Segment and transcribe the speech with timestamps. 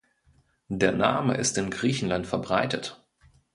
[0.71, 3.05] Der Name ist in Griechenland verbreitet.